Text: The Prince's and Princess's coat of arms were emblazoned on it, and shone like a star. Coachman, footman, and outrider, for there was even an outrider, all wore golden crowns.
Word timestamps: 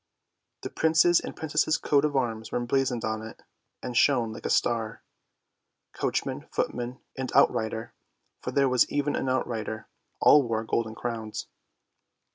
The 0.63 0.71
Prince's 0.71 1.19
and 1.19 1.35
Princess's 1.35 1.77
coat 1.77 2.05
of 2.05 2.15
arms 2.15 2.51
were 2.51 2.57
emblazoned 2.57 3.05
on 3.05 3.21
it, 3.21 3.43
and 3.83 3.95
shone 3.95 4.33
like 4.33 4.47
a 4.47 4.49
star. 4.49 5.03
Coachman, 5.93 6.47
footman, 6.51 6.97
and 7.15 7.31
outrider, 7.35 7.93
for 8.41 8.49
there 8.49 8.67
was 8.67 8.89
even 8.89 9.15
an 9.15 9.29
outrider, 9.29 9.85
all 10.19 10.41
wore 10.41 10.63
golden 10.63 10.95
crowns. 10.95 11.45